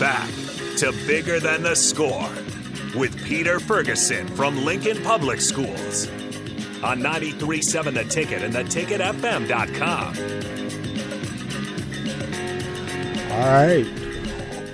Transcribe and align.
back 0.00 0.30
to 0.78 0.92
Bigger 1.06 1.38
Than 1.40 1.62
the 1.62 1.76
Score 1.76 2.26
with 2.98 3.22
Peter 3.26 3.60
Ferguson 3.60 4.26
from 4.28 4.64
Lincoln 4.64 5.02
Public 5.04 5.42
Schools 5.42 6.08
on 6.82 7.00
93.7 7.00 7.92
The 7.92 8.04
Ticket 8.04 8.42
and 8.42 8.54
theticketfm.com. 8.54 10.16
All 13.30 13.46
right. 13.46 13.99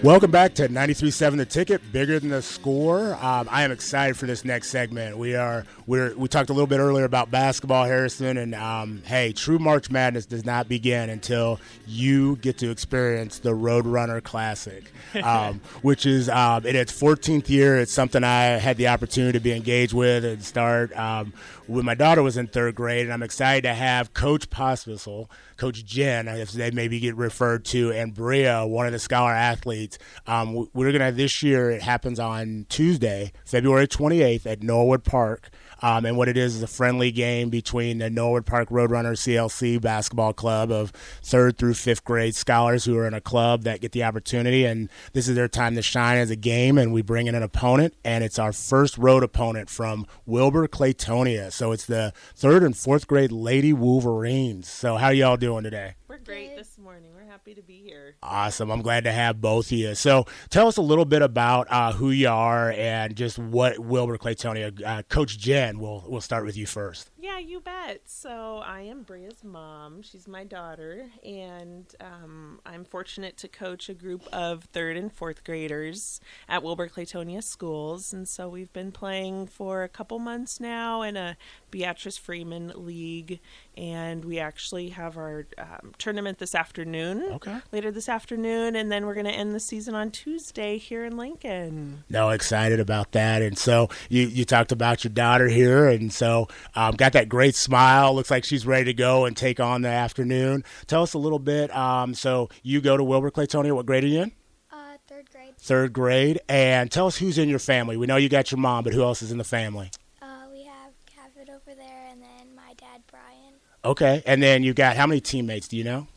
Welcome 0.06 0.30
back 0.30 0.54
to 0.54 0.68
93.7 0.68 1.36
The 1.36 1.44
Ticket, 1.44 1.92
bigger 1.92 2.20
than 2.20 2.30
the 2.30 2.40
score. 2.40 3.14
Um, 3.14 3.48
I 3.50 3.64
am 3.64 3.72
excited 3.72 4.16
for 4.16 4.26
this 4.26 4.44
next 4.44 4.70
segment. 4.70 5.18
We 5.18 5.34
are 5.34 5.64
we're, 5.88 6.14
we 6.16 6.28
talked 6.28 6.48
a 6.48 6.52
little 6.52 6.68
bit 6.68 6.78
earlier 6.78 7.04
about 7.04 7.32
basketball, 7.32 7.86
Harrison, 7.86 8.36
and 8.36 8.54
um, 8.54 9.02
hey, 9.04 9.32
true 9.32 9.58
March 9.58 9.90
Madness 9.90 10.24
does 10.24 10.44
not 10.44 10.68
begin 10.68 11.10
until 11.10 11.58
you 11.88 12.36
get 12.36 12.58
to 12.58 12.70
experience 12.70 13.40
the 13.40 13.50
Roadrunner 13.50 14.22
Classic, 14.22 14.84
um, 15.24 15.60
which 15.82 16.06
is 16.06 16.28
um, 16.28 16.64
in 16.66 16.76
its 16.76 16.92
14th 16.92 17.48
year. 17.48 17.76
It's 17.76 17.92
something 17.92 18.22
I 18.22 18.44
had 18.44 18.76
the 18.76 18.86
opportunity 18.86 19.36
to 19.36 19.42
be 19.42 19.52
engaged 19.52 19.92
with 19.92 20.24
and 20.24 20.40
start 20.40 20.96
um, 20.96 21.32
when 21.66 21.84
my 21.84 21.94
daughter 21.94 22.22
was 22.22 22.36
in 22.36 22.46
third 22.46 22.74
grade, 22.76 23.06
and 23.06 23.12
I'm 23.12 23.22
excited 23.24 23.62
to 23.62 23.74
have 23.74 24.14
Coach 24.14 24.50
Pospisil, 24.50 25.28
Coach 25.56 25.84
Jen, 25.84 26.28
if 26.28 26.52
they 26.52 26.70
maybe 26.70 27.00
get 27.00 27.16
referred 27.16 27.64
to, 27.66 27.92
and 27.92 28.14
Bria, 28.14 28.66
one 28.66 28.86
of 28.86 28.92
the 28.92 28.98
scholar 28.98 29.32
athletes. 29.32 29.95
Um, 30.26 30.68
we're 30.72 30.92
going 30.92 31.04
to 31.04 31.16
this 31.16 31.42
year. 31.42 31.70
It 31.70 31.82
happens 31.82 32.18
on 32.20 32.66
Tuesday, 32.68 33.32
February 33.44 33.86
28th 33.86 34.46
at 34.46 34.62
Norwood 34.62 35.04
Park. 35.04 35.50
Um, 35.82 36.06
and 36.06 36.16
what 36.16 36.28
it 36.28 36.36
is 36.36 36.56
is 36.56 36.62
a 36.62 36.66
friendly 36.66 37.10
game 37.10 37.50
between 37.50 37.98
the 37.98 38.08
Norwood 38.08 38.46
Park 38.46 38.70
Roadrunners 38.70 39.20
CLC 39.20 39.80
basketball 39.80 40.32
club 40.32 40.70
of 40.70 40.90
third 41.22 41.58
through 41.58 41.74
fifth 41.74 42.02
grade 42.04 42.34
scholars 42.34 42.84
who 42.84 42.96
are 42.96 43.06
in 43.06 43.12
a 43.12 43.20
club 43.20 43.64
that 43.64 43.80
get 43.80 43.92
the 43.92 44.04
opportunity. 44.04 44.64
And 44.64 44.88
this 45.12 45.28
is 45.28 45.36
their 45.36 45.48
time 45.48 45.74
to 45.74 45.82
shine 45.82 46.18
as 46.18 46.30
a 46.30 46.36
game. 46.36 46.78
And 46.78 46.92
we 46.92 47.02
bring 47.02 47.26
in 47.26 47.34
an 47.34 47.42
opponent, 47.42 47.94
and 48.04 48.24
it's 48.24 48.38
our 48.38 48.52
first 48.52 48.96
road 48.96 49.22
opponent 49.22 49.68
from 49.68 50.06
Wilber 50.24 50.66
Clatonia. 50.66 51.52
So 51.52 51.72
it's 51.72 51.86
the 51.86 52.12
third 52.34 52.62
and 52.62 52.76
fourth 52.76 53.06
grade 53.06 53.32
Lady 53.32 53.72
Wolverines. 53.72 54.68
So 54.68 54.96
how 54.96 55.10
y'all 55.10 55.36
doing 55.36 55.64
today? 55.64 55.94
We're 56.08 56.18
great 56.18 56.56
this 56.56 56.78
morning. 56.78 57.15
Happy 57.36 57.54
to 57.54 57.62
be 57.62 57.82
here. 57.82 58.16
Awesome. 58.22 58.70
I'm 58.70 58.80
glad 58.80 59.04
to 59.04 59.12
have 59.12 59.42
both 59.42 59.66
of 59.66 59.72
you. 59.72 59.94
So 59.94 60.24
tell 60.48 60.68
us 60.68 60.78
a 60.78 60.82
little 60.82 61.04
bit 61.04 61.20
about 61.20 61.66
uh, 61.68 61.92
who 61.92 62.10
you 62.10 62.30
are 62.30 62.72
and 62.72 63.14
just 63.14 63.38
what 63.38 63.78
Wilber 63.78 64.16
Clatonia. 64.16 64.82
Uh, 64.82 65.02
Coach 65.02 65.36
Jen, 65.36 65.78
we'll, 65.78 66.02
we'll 66.08 66.22
start 66.22 66.46
with 66.46 66.56
you 66.56 66.64
first. 66.64 67.10
Yeah, 67.26 67.40
you 67.40 67.58
bet. 67.58 68.02
So 68.04 68.62
I 68.64 68.82
am 68.82 69.02
Bria's 69.02 69.42
mom. 69.42 70.00
She's 70.00 70.28
my 70.28 70.44
daughter, 70.44 71.10
and 71.24 71.84
um, 72.00 72.60
I'm 72.64 72.84
fortunate 72.84 73.36
to 73.38 73.48
coach 73.48 73.88
a 73.88 73.94
group 73.94 74.28
of 74.32 74.62
third 74.72 74.96
and 74.96 75.12
fourth 75.12 75.42
graders 75.42 76.20
at 76.48 76.62
Wilber 76.62 76.88
Clatonia 76.88 77.42
schools. 77.42 78.12
And 78.12 78.28
so 78.28 78.48
we've 78.48 78.72
been 78.72 78.92
playing 78.92 79.48
for 79.48 79.82
a 79.82 79.88
couple 79.88 80.20
months 80.20 80.60
now 80.60 81.02
in 81.02 81.16
a 81.16 81.36
Beatrice 81.72 82.16
Freeman 82.16 82.72
League, 82.76 83.40
and 83.76 84.24
we 84.24 84.38
actually 84.38 84.90
have 84.90 85.16
our 85.16 85.48
um, 85.58 85.94
tournament 85.98 86.38
this 86.38 86.54
afternoon. 86.54 87.24
Okay. 87.32 87.58
Later 87.72 87.90
this 87.90 88.08
afternoon, 88.08 88.76
and 88.76 88.92
then 88.92 89.04
we're 89.04 89.14
going 89.14 89.26
to 89.26 89.32
end 89.32 89.52
the 89.52 89.58
season 89.58 89.96
on 89.96 90.12
Tuesday 90.12 90.78
here 90.78 91.04
in 91.04 91.16
Lincoln. 91.16 92.04
No, 92.08 92.30
excited 92.30 92.78
about 92.78 93.10
that. 93.12 93.42
And 93.42 93.58
so 93.58 93.90
you, 94.08 94.28
you 94.28 94.44
talked 94.44 94.70
about 94.70 95.02
your 95.02 95.12
daughter 95.12 95.48
here, 95.48 95.88
and 95.88 96.12
so 96.12 96.46
um, 96.76 96.94
got 96.94 97.15
that 97.16 97.28
great 97.30 97.54
smile. 97.54 98.14
Looks 98.14 98.30
like 98.30 98.44
she's 98.44 98.66
ready 98.66 98.84
to 98.84 98.94
go 98.94 99.24
and 99.24 99.34
take 99.34 99.58
on 99.58 99.80
the 99.80 99.88
afternoon. 99.88 100.64
Tell 100.86 101.02
us 101.02 101.14
a 101.14 101.18
little 101.18 101.38
bit. 101.38 101.74
Um, 101.74 102.14
so 102.14 102.50
you 102.62 102.82
go 102.82 102.96
to 102.96 103.02
Wilber 103.02 103.30
Clatonia. 103.30 103.74
What 103.74 103.86
grade 103.86 104.04
are 104.04 104.06
you 104.06 104.22
in? 104.22 104.32
Uh, 104.70 104.98
third 105.08 105.30
grade. 105.30 105.56
Third 105.58 105.92
grade. 105.94 106.40
And 106.48 106.90
tell 106.90 107.06
us 107.06 107.16
who's 107.16 107.38
in 107.38 107.48
your 107.48 107.58
family. 107.58 107.96
We 107.96 108.06
know 108.06 108.16
you 108.16 108.28
got 108.28 108.50
your 108.50 108.58
mom, 108.58 108.84
but 108.84 108.92
who 108.92 109.02
else 109.02 109.22
is 109.22 109.32
in 109.32 109.38
the 109.38 109.44
family? 109.44 109.90
Uh, 110.20 110.26
we 110.52 110.64
have 110.64 110.92
Gavin 111.14 111.54
over 111.54 111.74
there, 111.74 112.06
and 112.10 112.20
then 112.20 112.54
my 112.54 112.74
dad 112.76 113.02
Brian. 113.10 113.54
Okay. 113.82 114.22
And 114.26 114.42
then 114.42 114.62
you 114.62 114.74
got 114.74 114.96
how 114.96 115.06
many 115.06 115.22
teammates? 115.22 115.68
Do 115.68 115.78
you 115.78 115.84
know? 115.84 116.08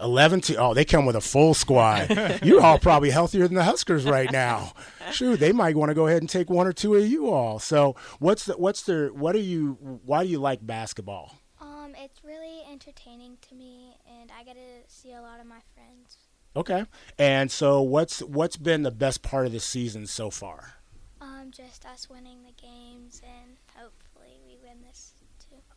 Eleven. 0.00 0.40
to 0.42 0.56
oh 0.56 0.74
they 0.74 0.84
come 0.84 1.06
with 1.06 1.16
a 1.16 1.20
full 1.20 1.54
squad 1.54 2.40
you're 2.44 2.60
all 2.62 2.78
probably 2.78 3.10
healthier 3.10 3.46
than 3.46 3.54
the 3.56 3.64
huskers 3.64 4.04
right 4.04 4.30
now 4.30 4.72
shoot 5.12 5.38
they 5.40 5.52
might 5.52 5.76
want 5.76 5.88
to 5.90 5.94
go 5.94 6.06
ahead 6.06 6.20
and 6.22 6.28
take 6.28 6.50
one 6.50 6.66
or 6.66 6.72
two 6.72 6.94
of 6.94 7.06
you 7.06 7.30
all 7.30 7.58
so 7.58 7.94
what's 8.18 8.44
the 8.44 8.52
what's 8.54 8.82
the 8.82 9.10
what 9.14 9.34
are 9.34 9.38
you 9.40 9.78
why 10.04 10.22
do 10.24 10.28
you 10.30 10.38
like 10.38 10.64
basketball 10.66 11.38
Um, 11.60 11.94
it's 11.96 12.22
really 12.24 12.60
entertaining 12.70 13.38
to 13.48 13.54
me, 13.54 13.94
and 14.20 14.30
I 14.38 14.44
get 14.44 14.54
to 14.56 14.92
see 14.94 15.12
a 15.12 15.20
lot 15.22 15.40
of 15.40 15.46
my 15.46 15.60
friends. 15.74 16.18
okay 16.54 16.84
and 17.18 17.50
so 17.50 17.80
what's 17.82 18.20
what's 18.22 18.56
been 18.56 18.82
the 18.82 18.90
best 18.90 19.22
part 19.22 19.46
of 19.46 19.52
the 19.52 19.60
season 19.60 20.06
so 20.06 20.30
far 20.30 20.74
Um, 21.20 21.50
just 21.50 21.86
us 21.86 22.08
winning 22.10 22.42
the 22.42 22.52
games, 22.60 23.22
and 23.24 23.56
hopefully 23.74 24.36
we 24.46 24.56
win 24.62 24.78
this 24.86 25.12
too. 25.18 25.25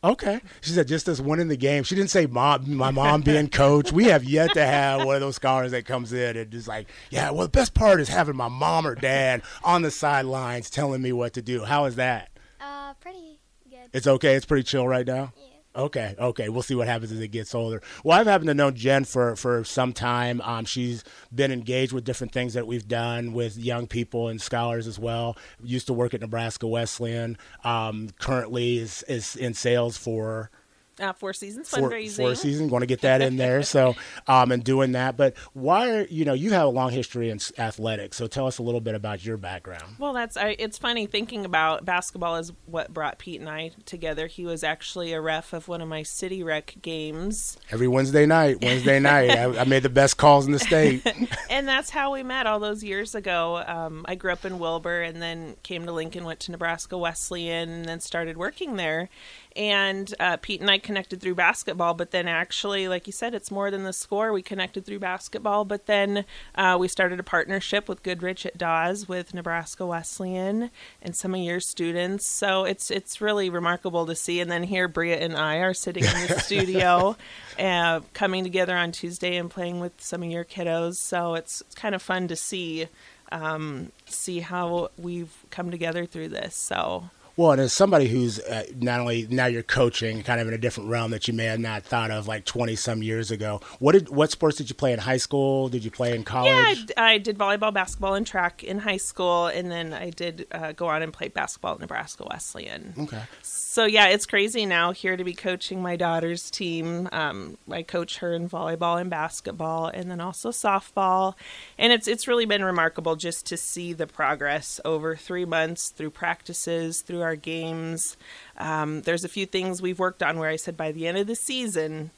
Okay. 0.02 0.40
She 0.62 0.72
said 0.72 0.88
just 0.88 1.10
us 1.10 1.20
winning 1.20 1.50
the 1.50 1.58
game. 1.58 1.84
She 1.84 1.94
didn't 1.96 2.10
say 2.10 2.26
mom, 2.26 2.74
my 2.76 2.90
mom 2.90 3.22
being 3.22 3.50
coach. 3.50 3.92
We 3.92 4.06
have 4.06 4.24
yet 4.24 4.54
to 4.54 4.66
have 4.66 5.04
one 5.06 5.16
of 5.16 5.22
those 5.22 5.36
scholars 5.36 5.72
that 5.72 5.86
comes 5.86 6.14
in 6.14 6.38
and 6.38 6.50
just 6.50 6.70
like, 6.70 6.88
yeah, 7.10 7.32
well, 7.32 7.44
the 7.44 7.50
best 7.50 7.74
part 7.74 8.00
is 8.00 8.08
having 8.08 8.38
my 8.38 8.48
mom 8.48 8.88
or 8.88 8.96
dad 8.96 9.42
on 9.62 9.82
the 9.82 9.92
sidelines 9.92 10.70
telling 10.70 11.02
me 11.02 11.12
what 11.12 11.34
to 11.34 11.42
do. 11.42 11.66
How 11.66 11.84
is 11.84 11.96
that? 11.98 12.30
Uh, 12.62 12.94
pretty 13.02 13.40
good. 13.70 13.90
It's 13.92 14.08
okay. 14.08 14.36
It's 14.36 14.46
pretty 14.46 14.64
chill 14.64 14.88
right 14.88 15.06
now. 15.06 15.34
yeah. 15.36 15.44
Okay, 15.80 16.14
okay. 16.20 16.50
We'll 16.50 16.62
see 16.62 16.76
what 16.76 16.90
happens 16.90 17.14
as 17.14 17.22
it 17.22 17.30
gets 17.30 17.56
older. 17.56 17.82
Well, 18.04 18.20
I've 18.20 18.28
happened 18.28 18.50
to 18.50 18.54
know 18.54 18.70
Jen 18.70 19.06
for, 19.06 19.38
for 19.38 19.64
some 19.64 19.94
time. 19.94 20.42
Um, 20.42 20.66
she's 20.66 21.06
been 21.34 21.54
engaged 21.54 21.94
with 21.94 22.04
different 22.04 22.34
things 22.34 22.54
that 22.56 22.68
we've 22.68 22.88
done 22.88 23.32
with 23.32 23.58
young 23.58 23.88
people 23.88 24.28
and 24.28 24.42
scholars 24.42 24.88
as 24.88 25.00
well. 25.00 25.38
Used 25.64 25.88
to 25.88 25.94
work 25.94 26.14
at 26.14 26.20
Nebraska 26.20 26.68
Wesleyan. 26.68 27.38
Um, 27.64 28.10
currently 28.20 28.78
is, 28.78 29.04
is 29.08 29.38
in 29.38 29.54
sales 29.54 29.96
for 29.96 30.52
Uh, 31.00 31.14
Four 31.14 31.34
Seasons 31.34 31.70
four, 31.70 31.90
fundraising. 31.90 32.18
four 32.18 32.36
season. 32.36 32.68
Going 32.68 32.82
to 32.82 32.88
get 32.88 33.02
that 33.02 33.22
in 33.22 33.38
there. 33.38 33.64
So, 33.64 33.96
um, 34.28 34.52
and 34.52 34.64
doing 34.64 34.94
that. 34.94 35.18
But 35.18 35.38
why 35.54 35.90
are 35.92 36.08
you 36.08 36.26
know 36.26 36.34
you 36.34 36.52
have 36.52 36.68
a 36.68 36.70
long 36.70 36.92
history 36.92 37.30
in 37.30 37.40
athletics. 37.58 38.18
So 38.18 38.28
tell 38.28 38.48
us 38.48 38.58
a 38.58 38.64
little 38.64 38.82
bit 38.82 38.96
about 38.96 39.24
your 39.24 39.38
background. 39.38 39.96
Well, 39.98 40.14
that's 40.14 40.38
I, 40.38 40.56
it's 40.60 40.78
funny 40.78 41.06
thinking 41.06 41.46
about 41.46 41.86
basketball 41.86 42.38
is 42.38 42.52
what 42.66 42.94
brought 42.94 43.20
Pete 43.20 43.40
and 43.40 43.50
I 43.50 43.72
together. 43.86 44.28
He 44.28 44.46
was 44.46 44.64
actually 44.64 45.14
a 45.14 45.22
ref 45.22 45.54
of 45.54 45.68
one 45.68 45.82
of 45.82 45.88
my 45.88 46.04
city 46.04 46.44
rec 46.44 46.76
games, 46.82 47.58
Every 47.72 47.88
Wednesday 47.88 48.26
night, 48.26 48.62
Wednesday 48.62 49.00
night, 49.00 49.32
I, 49.32 49.62
I 49.62 49.64
made 49.64 49.84
the 49.84 49.90
best 49.90 50.18
calls 50.18 50.46
in 50.46 50.52
the 50.52 50.60
state. 50.60 51.06
and 51.50 51.68
that's 51.68 51.90
how 51.90 52.14
we 52.14 52.24
met 52.24 52.48
all 52.48 52.60
those 52.60 52.84
years 52.84 53.16
ago. 53.16 53.64
Um, 53.66 54.06
I 54.08 54.16
grew 54.16 54.32
up 54.32 54.46
in 54.46 54.60
Wilber, 54.60 55.02
and 55.02 55.22
then 55.22 55.56
came 55.64 55.86
to 55.86 55.92
Lincoln, 55.92 56.26
went 56.26 56.40
to 56.42 56.52
Nebraska 56.52 56.98
Wesleyan, 56.98 57.70
and 57.70 57.86
then 57.86 58.00
started 58.00 58.38
working 58.38 58.76
there. 58.76 59.10
And 59.60 60.16
uh, 60.22 60.38
Pete 60.38 60.62
and 60.62 60.72
I 60.72 60.78
connected 60.78 61.20
through 61.20 61.36
basketball, 61.36 61.94
but 61.94 62.12
then 62.12 62.30
actually, 62.30 62.88
like 62.88 63.08
you 63.08 63.12
said, 63.12 63.36
it's 63.36 63.52
more 63.52 63.70
than 63.70 63.84
the 63.84 63.92
score. 63.92 64.32
We 64.32 64.42
connected 64.42 64.86
through 64.86 65.00
basketball, 65.00 65.66
but 65.66 65.86
then 65.86 66.24
uh, 66.56 66.78
we 66.80 66.88
started 66.88 67.20
a 67.20 67.24
partnership 67.24 67.90
with 67.90 68.02
Goodrich 68.02 68.46
at 68.46 68.58
Dawes 68.58 69.10
with 69.10 69.34
Nebraska 69.34 69.86
Wesleyan 69.86 70.72
and 71.02 71.14
some 71.14 71.36
of 71.36 71.42
your 71.42 71.60
students. 71.60 72.26
So 72.26 72.64
it's 72.64 72.90
it's 72.90 73.20
really 73.20 73.50
remarkable 73.50 74.06
to 74.06 74.16
see. 74.16 74.40
And 74.40 74.50
then 74.50 74.64
here, 74.64 74.88
Bria 74.88 75.18
and 75.18 75.36
I 75.36 75.58
are 75.58 75.74
sitting 75.74 76.06
in 76.06 76.28
the 76.28 76.40
studio, 76.40 77.18
uh, 77.60 78.00
coming 78.14 78.46
together 78.46 78.78
on 78.78 78.94
Tuesday 78.94 79.36
and 79.36 79.52
playing 79.52 79.82
with 79.82 80.00
some 80.00 80.24
of 80.24 80.32
your 80.32 80.46
kiddos. 80.46 80.96
So 80.96 81.34
it's, 81.36 81.60
it's 81.60 81.76
kind 81.76 81.94
of 81.94 82.02
fun 82.02 82.30
to 82.30 82.38
see 82.38 82.88
um, 83.34 83.92
see 84.06 84.40
how 84.40 84.92
we've 84.98 85.36
come 85.50 85.70
together 85.70 86.06
through 86.06 86.30
this. 86.30 86.56
So 86.56 87.10
Well, 87.40 87.54
and 87.54 87.62
as 87.62 87.72
somebody 87.72 88.10
who's 88.10 88.38
uh, 88.38 88.66
not 88.76 89.00
only 89.00 89.26
now 89.30 89.46
you're 89.46 89.64
coaching, 89.64 90.24
kind 90.24 90.42
of 90.42 90.50
in 90.50 90.54
a 90.54 90.58
different 90.58 90.90
realm 90.90 91.12
that 91.12 91.30
you 91.30 91.34
may 91.34 91.46
have 91.46 91.62
not 91.62 91.84
thought 91.84 92.12
of 92.12 92.28
like 92.28 92.44
twenty 92.44 92.76
some 92.76 93.02
years 93.02 93.32
ago. 93.32 93.62
What 93.80 93.94
did 93.94 94.10
what 94.10 94.30
sports 94.30 94.58
did 94.58 94.70
you 94.70 94.76
play 94.76 94.92
in 94.92 95.00
high 95.00 95.16
school? 95.16 95.70
Did 95.70 95.86
you 95.86 95.90
play 95.90 96.14
in 96.14 96.26
college? 96.26 96.52
Yeah, 96.52 96.66
I, 96.68 96.74
d- 96.74 96.94
I 96.98 97.18
did 97.18 97.38
volleyball, 97.38 97.74
basketball, 97.74 98.16
and 98.16 98.28
track 98.28 98.62
in 98.62 98.80
high 98.80 98.98
school, 98.98 99.48
and 99.48 99.72
then 99.72 99.94
I 99.94 100.10
did 100.10 100.48
uh, 100.52 100.74
go 100.74 100.88
on 100.88 101.02
and 101.02 101.14
play 101.14 101.30
basketball 101.30 101.76
at 101.76 101.80
Nebraska 101.80 102.26
Wesleyan. 102.30 102.94
Okay. 103.00 103.22
So 103.42 103.86
yeah, 103.86 104.08
it's 104.08 104.26
crazy 104.26 104.66
now 104.66 104.92
here 104.92 105.16
to 105.16 105.24
be 105.24 105.34
coaching 105.34 105.82
my 105.82 105.96
daughter's 105.96 106.52
team. 106.52 107.08
Um, 107.14 107.58
I 107.72 107.84
coach 107.84 108.18
her 108.18 108.34
in 108.34 108.50
volleyball 108.50 109.00
and 109.00 109.10
basketball, 109.10 109.88
and 109.88 110.12
then 110.12 110.20
also 110.20 110.50
softball, 110.50 111.36
and 111.78 111.94
it's 111.94 112.06
it's 112.06 112.28
really 112.28 112.46
been 112.46 112.66
remarkable 112.66 113.16
just 113.16 113.46
to 113.46 113.56
see 113.56 113.94
the 113.94 114.08
progress 114.08 114.82
over 114.84 115.16
three 115.16 115.46
months 115.46 115.92
through 115.92 116.10
practices, 116.10 117.02
through 117.02 117.22
our 117.22 117.29
games. 117.36 118.18
Um, 118.58 119.02
there's 119.02 119.24
a 119.24 119.30
few 119.30 119.46
things 119.46 119.82
we've 119.82 120.00
worked 120.00 120.24
on 120.24 120.40
where 120.40 120.50
I 120.50 120.56
said 120.56 120.76
by 120.78 120.92
the 120.92 121.08
end 121.08 121.18
of 121.18 121.28
the 121.28 121.36
season. 121.36 122.12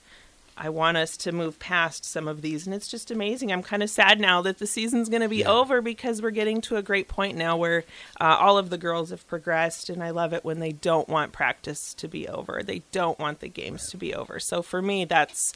I 0.57 0.69
want 0.69 0.97
us 0.97 1.17
to 1.17 1.31
move 1.31 1.57
past 1.59 2.03
some 2.05 2.27
of 2.27 2.41
these, 2.41 2.67
and 2.67 2.75
it's 2.75 2.87
just 2.89 3.09
amazing. 3.09 3.51
I'm 3.51 3.63
kind 3.63 3.81
of 3.81 3.89
sad 3.89 4.19
now 4.19 4.41
that 4.43 4.59
the 4.59 4.67
season's 4.67 5.09
going 5.09 5.21
to 5.23 5.29
be 5.29 5.37
Yeah. 5.37 5.49
over 5.49 5.81
because 5.81 6.21
we're 6.21 6.29
getting 6.29 6.61
to 6.61 6.75
a 6.75 6.83
great 6.83 7.07
point 7.07 7.35
now 7.37 7.55
where 7.57 7.83
uh, 8.19 8.37
all 8.39 8.57
of 8.57 8.69
the 8.69 8.77
girls 8.77 9.09
have 9.09 9.25
progressed, 9.27 9.89
and 9.89 10.03
I 10.03 10.11
love 10.11 10.33
it 10.33 10.43
when 10.43 10.59
they 10.59 10.73
don't 10.73 11.07
want 11.07 11.31
practice 11.31 11.93
to 11.95 12.07
be 12.07 12.27
over. 12.27 12.61
They 12.63 12.83
don't 12.91 13.17
want 13.17 13.39
the 13.39 13.47
games 13.47 13.89
to 13.91 13.97
be 13.97 14.13
over. 14.13 14.39
So 14.39 14.61
for 14.61 14.81
me, 14.81 15.05
that's 15.05 15.53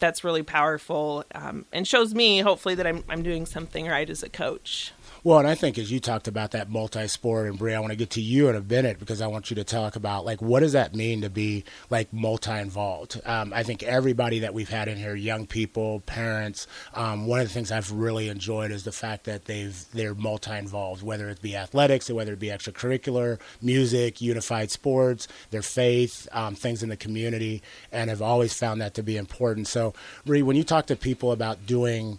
that's 0.00 0.24
really 0.24 0.42
powerful 0.42 1.24
um, 1.32 1.64
and 1.72 1.86
shows 1.86 2.12
me 2.12 2.40
hopefully 2.40 2.74
that 2.74 2.86
I'm 2.86 3.04
I'm 3.08 3.22
doing 3.22 3.46
something 3.46 3.86
right 3.86 4.10
as 4.10 4.24
a 4.24 4.28
coach. 4.28 4.92
Well, 5.24 5.38
and 5.38 5.46
I 5.46 5.54
think 5.54 5.78
as 5.78 5.92
you 5.92 6.00
talked 6.00 6.26
about 6.26 6.50
that 6.50 6.68
multi-sport, 6.68 7.46
and 7.46 7.56
Brie, 7.56 7.74
I 7.74 7.78
want 7.78 7.92
to 7.92 7.96
get 7.96 8.10
to 8.10 8.20
you 8.20 8.48
in 8.48 8.56
a 8.56 8.60
minute 8.60 8.98
because 8.98 9.20
I 9.20 9.28
want 9.28 9.50
you 9.50 9.54
to 9.54 9.62
talk 9.62 9.94
about 9.94 10.24
like 10.24 10.42
what 10.42 10.60
does 10.60 10.72
that 10.72 10.96
mean 10.96 11.20
to 11.20 11.30
be 11.30 11.62
like 11.90 12.12
multi-involved. 12.12 13.20
Um, 13.24 13.52
I 13.54 13.62
think 13.62 13.84
everybody 13.84 14.40
that 14.40 14.52
we've 14.52 14.68
had 14.68 14.88
in 14.88 14.96
here, 14.98 15.14
young 15.14 15.46
people, 15.46 16.00
parents, 16.06 16.66
um, 16.94 17.26
one 17.26 17.38
of 17.38 17.46
the 17.46 17.54
things 17.54 17.70
I've 17.70 17.92
really 17.92 18.28
enjoyed 18.30 18.72
is 18.72 18.82
the 18.82 18.90
fact 18.90 19.22
that 19.26 19.44
they've 19.44 19.84
they're 19.94 20.16
multi-involved, 20.16 21.04
whether 21.04 21.28
it 21.28 21.40
be 21.40 21.54
athletics 21.54 22.10
or 22.10 22.16
whether 22.16 22.32
it 22.32 22.40
be 22.40 22.48
extracurricular, 22.48 23.38
music, 23.60 24.20
unified 24.20 24.72
sports, 24.72 25.28
their 25.52 25.62
faith, 25.62 26.26
um, 26.32 26.56
things 26.56 26.82
in 26.82 26.88
the 26.88 26.96
community, 26.96 27.62
and 27.92 28.10
have 28.10 28.22
always 28.22 28.54
found 28.54 28.80
that 28.80 28.94
to 28.94 29.04
be 29.04 29.16
important. 29.16 29.68
So, 29.68 29.94
Brie, 30.26 30.42
when 30.42 30.56
you 30.56 30.64
talk 30.64 30.86
to 30.86 30.96
people 30.96 31.30
about 31.30 31.64
doing 31.64 32.18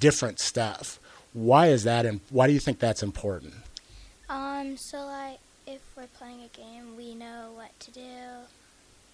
different 0.00 0.40
stuff 0.40 0.98
why 1.32 1.68
is 1.68 1.84
that, 1.84 2.06
and 2.06 2.20
why 2.30 2.46
do 2.46 2.52
you 2.52 2.60
think 2.60 2.78
that's 2.78 3.02
important? 3.02 3.54
Um, 4.28 4.76
so 4.76 4.98
like 4.98 5.38
if 5.66 5.80
we're 5.96 6.06
playing 6.18 6.40
a 6.42 6.56
game, 6.56 6.96
we 6.96 7.14
know 7.14 7.50
what 7.54 7.78
to 7.80 7.90
do, 7.90 8.00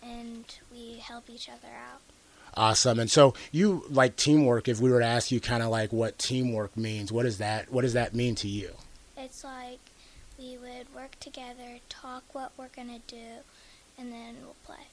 and 0.02 0.44
we 0.72 0.98
help 0.98 1.28
each 1.28 1.48
other 1.48 1.68
out. 1.68 2.00
Awesome. 2.54 2.98
And 2.98 3.10
so 3.10 3.34
you 3.52 3.84
like 3.90 4.16
teamwork. 4.16 4.68
If 4.68 4.80
we 4.80 4.90
were 4.90 5.00
to 5.00 5.06
ask 5.06 5.30
you, 5.30 5.40
kind 5.40 5.62
of 5.62 5.68
like 5.68 5.92
what 5.92 6.18
teamwork 6.18 6.76
means, 6.76 7.12
what 7.12 7.24
does 7.24 7.38
that 7.38 7.70
what 7.72 7.82
does 7.82 7.92
that 7.92 8.14
mean 8.14 8.34
to 8.36 8.48
you? 8.48 8.74
It's 9.16 9.44
like 9.44 9.80
we 10.38 10.56
would 10.58 10.94
work 10.94 11.18
together, 11.20 11.78
talk 11.88 12.24
what 12.32 12.52
we're 12.56 12.68
gonna 12.74 13.00
do, 13.06 13.42
and 13.98 14.12
then 14.12 14.36
we'll 14.42 14.56
play. 14.64 14.86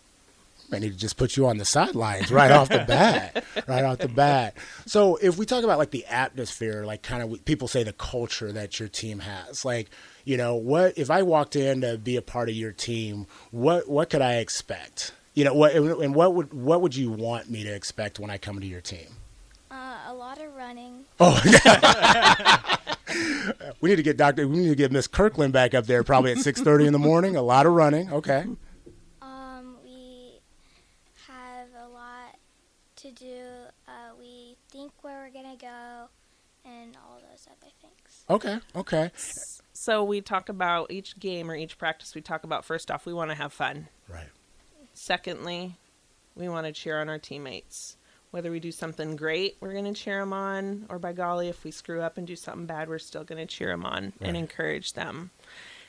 I 0.71 0.79
need 0.79 0.93
to 0.93 0.97
just 0.97 1.17
put 1.17 1.37
you 1.37 1.47
on 1.47 1.57
the 1.57 1.65
sidelines 1.65 2.31
right 2.31 2.51
off 2.51 2.69
the 2.69 2.85
bat, 2.87 3.43
right 3.67 3.83
off 3.83 3.99
the 3.99 4.07
bat. 4.07 4.55
So 4.85 5.17
if 5.17 5.37
we 5.37 5.45
talk 5.45 5.63
about 5.63 5.77
like 5.77 5.91
the 5.91 6.05
atmosphere, 6.05 6.85
like 6.85 7.03
kind 7.03 7.21
of 7.21 7.45
people 7.45 7.67
say 7.67 7.83
the 7.83 7.93
culture 7.93 8.51
that 8.51 8.79
your 8.79 8.89
team 8.89 9.19
has, 9.19 9.63
like 9.63 9.89
you 10.23 10.37
know 10.37 10.55
what 10.55 10.97
if 10.97 11.11
I 11.11 11.21
walked 11.21 11.55
in 11.55 11.81
to 11.81 11.97
be 11.97 12.15
a 12.15 12.21
part 12.21 12.49
of 12.49 12.55
your 12.55 12.71
team, 12.71 13.27
what 13.51 13.87
what 13.87 14.09
could 14.09 14.21
I 14.21 14.35
expect? 14.35 15.13
You 15.33 15.45
know 15.45 15.53
what 15.53 15.75
and 15.75 16.15
what 16.15 16.33
would 16.33 16.53
what 16.53 16.81
would 16.81 16.95
you 16.95 17.11
want 17.11 17.49
me 17.49 17.63
to 17.63 17.73
expect 17.73 18.19
when 18.19 18.29
I 18.29 18.37
come 18.37 18.59
to 18.59 18.67
your 18.67 18.81
team? 18.81 19.07
Uh, 19.69 19.97
a 20.07 20.13
lot 20.13 20.41
of 20.41 20.53
running. 20.55 21.05
Oh. 21.19 21.41
we 23.81 23.89
need 23.89 23.97
to 23.97 24.03
get 24.03 24.17
Doctor. 24.17 24.47
We 24.47 24.57
need 24.57 24.69
to 24.69 24.75
get 24.75 24.91
Miss 24.91 25.07
Kirkland 25.07 25.53
back 25.53 25.73
up 25.73 25.85
there, 25.85 26.03
probably 26.03 26.31
at 26.31 26.39
six 26.39 26.61
thirty 26.61 26.85
in 26.85 26.93
the 26.93 26.99
morning. 26.99 27.35
A 27.35 27.41
lot 27.41 27.65
of 27.65 27.73
running. 27.73 28.11
Okay. 28.11 28.45
to 33.05 33.11
do. 33.11 33.37
Uh, 33.87 34.13
we 34.19 34.57
think 34.71 34.91
where 35.61 35.71
go, 35.71 36.69
and 36.69 36.95
all 36.97 37.19
those 37.29 37.47
other 37.47 37.71
things. 37.81 38.25
Okay. 38.29 38.59
Okay. 38.75 39.11
So 39.73 40.03
we 40.03 40.21
talk 40.21 40.49
about 40.49 40.91
each 40.91 41.19
game 41.19 41.49
or 41.49 41.55
each 41.55 41.77
practice. 41.77 42.15
We 42.15 42.21
talk 42.21 42.43
about 42.43 42.65
first 42.65 42.89
off, 42.89 43.05
we 43.05 43.13
want 43.13 43.31
to 43.31 43.35
have 43.35 43.53
fun. 43.53 43.87
Right. 44.07 44.29
Secondly, 44.93 45.75
we 46.35 46.49
want 46.49 46.65
to 46.65 46.71
cheer 46.71 46.99
on 46.99 47.09
our 47.09 47.19
teammates. 47.19 47.97
Whether 48.31 48.51
we 48.51 48.59
do 48.59 48.71
something 48.71 49.15
great, 49.15 49.57
we're 49.61 49.71
going 49.71 49.85
to 49.85 49.93
cheer 49.93 50.19
them 50.19 50.33
on, 50.33 50.87
or 50.89 50.99
by 50.99 51.13
golly, 51.13 51.47
if 51.47 51.63
we 51.63 51.71
screw 51.71 52.01
up 52.01 52.17
and 52.17 52.27
do 52.27 52.35
something 52.35 52.65
bad, 52.65 52.89
we're 52.89 52.99
still 52.99 53.23
going 53.23 53.45
to 53.45 53.45
cheer 53.45 53.69
them 53.69 53.85
on 53.85 54.03
right. 54.03 54.13
and 54.21 54.35
encourage 54.35 54.91
them. 54.91 55.31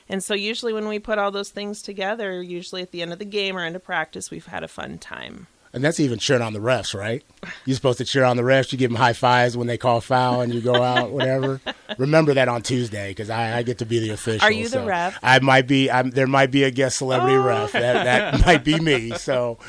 And 0.07 0.23
so, 0.23 0.33
usually, 0.33 0.71
when 0.71 0.87
we 0.87 0.99
put 0.99 1.17
all 1.17 1.31
those 1.31 1.49
things 1.49 1.81
together, 1.81 2.41
usually 2.41 2.81
at 2.81 2.91
the 2.91 3.01
end 3.01 3.11
of 3.11 3.19
the 3.19 3.25
game 3.25 3.57
or 3.57 3.65
end 3.65 3.75
of 3.75 3.83
practice, 3.83 4.31
we've 4.31 4.45
had 4.45 4.63
a 4.63 4.69
fun 4.69 4.97
time. 4.97 5.47
And 5.73 5.83
that's 5.83 5.99
even 5.99 6.17
cheering 6.17 6.41
on 6.41 6.53
the 6.53 6.59
refs, 6.59 6.97
right? 6.97 7.23
You're 7.65 7.75
supposed 7.75 7.97
to 7.99 8.05
cheer 8.05 8.23
on 8.23 8.37
the 8.37 8.43
refs. 8.43 8.71
You 8.71 8.77
give 8.77 8.89
them 8.89 8.97
high 8.97 9.13
fives 9.13 9.55
when 9.55 9.67
they 9.67 9.77
call 9.77 10.01
foul 10.01 10.41
and 10.41 10.53
you 10.53 10.61
go 10.61 10.81
out, 10.81 11.11
whatever. 11.11 11.61
Remember 11.97 12.33
that 12.33 12.47
on 12.47 12.61
Tuesday 12.61 13.09
because 13.11 13.29
I, 13.29 13.57
I, 13.57 13.63
get 13.63 13.79
to 13.79 13.85
be 13.85 13.99
the 13.99 14.11
official. 14.11 14.45
Are 14.45 14.51
you 14.51 14.67
so 14.67 14.81
the 14.81 14.87
ref? 14.87 15.19
I 15.21 15.39
might 15.39 15.67
be. 15.67 15.91
I'm, 15.91 16.11
there 16.11 16.27
might 16.27 16.51
be 16.51 16.63
a 16.63 16.71
guest 16.71 16.97
celebrity 16.97 17.35
oh. 17.35 17.43
ref. 17.43 17.73
That, 17.73 18.03
that 18.05 18.45
might 18.45 18.63
be 18.63 18.79
me. 18.79 19.11
So 19.11 19.59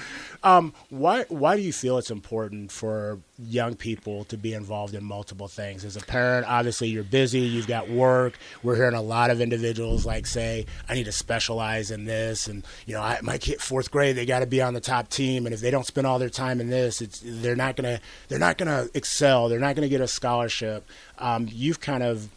um, 0.43 0.73
why 0.91 1.25
why 1.29 1.57
do 1.57 1.63
you 1.63 1.73
feel 1.73 1.99
it's 1.99 2.11
important 2.11 2.71
for 2.71 3.19
young 3.39 3.75
people 3.75 4.25
to 4.25 4.37
be 4.37 4.55
involved 4.55 4.95
in 4.95 5.05
multiple 5.05 5.49
things? 5.49 5.85
As 5.85 5.97
a 5.97 6.01
parent, 6.01 6.47
obviously 6.49 6.89
you're 6.89 7.03
busy, 7.03 7.41
you've 7.41 7.67
got 7.67 7.91
work. 7.91 8.39
We're 8.63 8.77
hearing 8.77 8.95
a 8.95 9.03
lot 9.03 9.31
of 9.31 9.41
individuals 9.41 10.07
like 10.07 10.27
say, 10.27 10.67
"I 10.89 10.95
need 10.95 11.05
to 11.05 11.13
specialize 11.13 11.91
in 11.91 12.05
this," 12.05 12.47
and 12.47 12.65
you 12.87 12.95
know, 12.95 13.03
I, 13.03 13.19
my 13.23 13.39
kid 13.39 13.61
fourth 13.61 13.91
grade, 13.91 14.17
they 14.17 14.27
got 14.27 14.41
to 14.41 14.47
be 14.47 14.63
on 14.63 14.75
the 14.75 14.81
top 14.81 15.09
team, 15.09 15.45
and 15.45 15.55
if 15.55 15.61
they 15.61 15.71
don't 15.71 15.87
spend 15.87 16.07
all 16.07 16.19
their 16.19 16.31
time 16.31 16.61
in 16.61 16.71
this, 16.71 17.03
it's 17.03 17.21
they're 17.25 17.57
not 17.57 17.77
gonna 17.77 18.01
they're 18.29 18.39
not 18.39 18.59
gonna 18.59 18.87
excel. 18.95 19.49
They're 19.49 19.59
not 19.59 19.75
gonna 19.75 19.89
get 19.89 20.01
a 20.01 20.09
scholarship. 20.09 20.89
Um, 21.19 21.49
you've 21.51 21.81
kind 21.81 22.05
of 22.05 22.29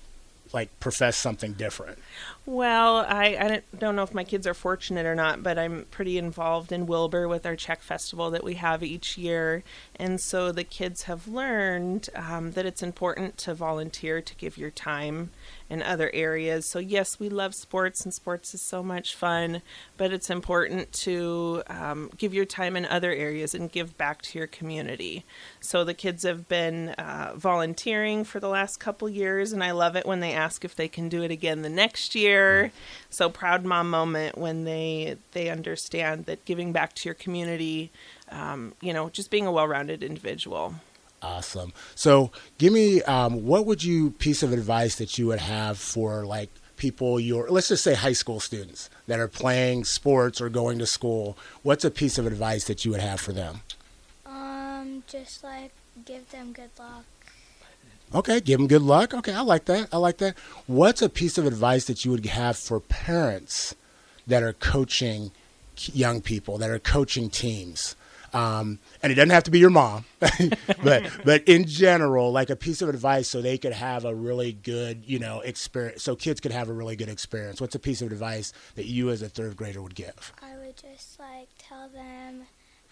like 0.54 0.80
profess 0.80 1.18
something 1.18 1.54
different. 1.54 1.98
Well, 2.46 2.98
I, 2.98 3.38
I 3.40 3.62
don't 3.78 3.96
know 3.96 4.04
if 4.04 4.14
my 4.14 4.24
kids 4.24 4.48
are 4.48 4.54
fortunate 4.54 5.06
or 5.06 5.16
not, 5.16 5.44
but 5.44 5.60
I'm 5.60 5.86
pretty 5.92 6.18
involved 6.18 6.72
in 6.72 6.88
Wilber 6.88 7.28
with 7.28 7.46
our 7.46 7.56
Czech 7.56 7.82
festival 7.82 8.32
that 8.32 8.44
we 8.44 8.56
have 8.56 8.84
each 8.84 9.18
year. 9.18 9.64
And 9.96 10.20
so 10.20 10.52
the 10.52 10.64
kids 10.64 11.04
have 11.04 11.28
learned 11.28 12.10
um, 12.16 12.52
that 12.52 12.66
it's 12.66 12.82
important 12.82 13.38
to 13.40 13.54
volunteer, 13.54 14.22
to 14.22 14.36
give 14.36 14.58
your 14.58 14.72
time 14.72 15.30
in 15.72 15.82
other 15.82 16.12
areas. 16.14 16.66
So, 16.66 16.80
yes, 16.80 17.18
we 17.18 17.30
love 17.30 17.56
sports, 17.56 18.04
and 18.04 18.14
sports 18.14 18.54
is 18.54 18.62
so 18.62 18.84
much 18.84 19.16
fun, 19.16 19.62
but 19.96 20.12
it's 20.12 20.30
important 20.30 20.92
to 20.92 21.64
um, 21.68 22.12
give 22.18 22.34
your 22.34 22.44
time 22.44 22.76
in 22.76 22.86
other 22.86 23.14
areas 23.14 23.56
and 23.56 23.72
give 23.72 23.98
back 23.98 24.22
to 24.24 24.38
your 24.38 24.48
community. 24.48 25.24
So, 25.62 25.86
the 25.86 25.94
kids 25.94 26.24
have 26.24 26.50
been 26.50 26.90
uh, 26.90 27.32
volunteering 27.38 28.26
for 28.26 28.42
the 28.42 28.50
last 28.50 28.82
couple 28.82 29.08
years, 29.08 29.54
and 29.54 29.64
I 29.64 29.72
love 29.72 29.96
it 29.96 30.06
when 30.06 30.20
they 30.20 30.34
ask 30.34 30.66
if 30.66 30.76
they 30.76 30.90
can 30.90 31.08
do 31.08 31.24
it 31.24 31.32
again 31.32 31.62
the 31.62 31.70
next 31.70 32.16
year. 32.16 32.74
So, 33.10 33.30
proud 33.30 33.64
mom 33.64 33.90
moment 33.90 34.38
when 34.38 34.66
they 34.66 35.16
they 35.32 35.50
understand 35.50 36.26
that 36.26 36.44
giving 36.44 36.74
back 36.74 36.94
to 36.96 37.08
your 37.08 37.16
community, 37.16 37.92
um, 38.30 38.74
you 38.82 38.92
know, 38.92 39.10
just 39.10 39.32
being 39.32 39.48
a 39.48 39.52
well 39.54 39.70
rounded 39.70 40.04
individual. 40.04 40.76
Awesome. 41.22 41.72
So, 41.94 42.32
give 42.58 42.74
me 42.74 43.04
um, 43.04 43.46
what 43.46 43.66
would 43.68 43.84
you 43.84 44.12
piece 44.12 44.42
of 44.42 44.52
advice 44.52 44.96
that 44.96 45.20
you 45.20 45.28
would 45.28 45.40
have 45.40 45.78
for 45.78 46.26
like 46.26 46.50
people 46.82 47.20
your 47.20 47.48
let's 47.48 47.68
just 47.68 47.84
say 47.84 47.94
high 47.94 48.12
school 48.12 48.40
students 48.40 48.90
that 49.06 49.20
are 49.20 49.28
playing 49.28 49.84
sports 49.84 50.42
or 50.42 50.50
going 50.50 50.80
to 50.80 50.86
school. 50.88 51.38
What's 51.62 51.86
a 51.86 51.92
piece 51.92 52.18
of 52.18 52.26
advice 52.26 52.64
that 52.64 52.84
you 52.84 52.90
would 52.90 53.02
have 53.02 53.20
for 53.20 53.34
them? 53.34 53.62
Um, 54.26 55.04
just 55.06 55.44
like 55.44 55.74
give 56.06 56.32
them 56.32 56.54
good 56.54 56.72
luck. 56.80 57.06
Okay, 58.16 58.42
give 58.42 58.58
them 58.58 58.68
good 58.68 58.82
luck. 58.82 59.14
Okay, 59.14 59.32
I 59.32 59.42
like 59.42 59.66
that. 59.66 59.90
I 59.94 59.98
like 59.98 60.18
that. 60.18 60.36
What's 60.66 61.04
a 61.04 61.10
piece 61.10 61.38
of 61.38 61.46
advice 61.46 61.86
that 61.86 62.04
you 62.04 62.10
would 62.10 62.26
have 62.26 62.58
for 62.58 62.80
parents 62.80 63.76
that 64.26 64.42
are 64.42 64.54
coaching 64.54 65.32
young 65.78 66.20
people 66.20 66.58
that 66.58 66.72
are 66.72 66.80
coaching 66.80 67.30
teams? 67.30 67.96
Um, 68.34 68.80
and 69.04 69.12
it 69.12 69.16
doesn't 69.16 69.32
have 69.32 69.44
to 69.44 69.52
be 69.52 69.60
your 69.60 69.70
mom, 69.70 70.06
but 70.84 71.12
but 71.26 71.44
in 71.48 71.66
general, 71.66 72.32
like 72.32 72.50
a 72.50 72.56
piece 72.56 72.82
of 72.82 72.88
advice 72.88 73.28
so 73.28 73.42
they 73.42 73.58
could 73.58 73.74
have 73.74 74.06
a 74.06 74.16
really 74.16 74.54
good, 74.54 75.04
you 75.06 75.20
know, 75.20 75.42
experience. 75.42 76.04
So 76.04 76.16
kids 76.16 76.40
could 76.40 76.52
have 76.54 76.70
a 76.70 76.74
really 76.74 76.96
good 76.96 77.10
experience. 77.10 77.60
What's 77.60 77.76
a 77.76 77.80
piece 77.80 78.02
of 78.02 78.12
advice 78.12 78.54
that 78.76 78.86
you 78.86 79.10
as 79.10 79.22
a 79.22 79.28
third 79.28 79.58
grader 79.58 79.82
would 79.82 79.96
give? 79.96 80.34
I 80.42 80.56
would 80.58 80.78
just 80.78 81.20
like 81.20 81.50
tell 81.58 81.90
them 81.90 82.44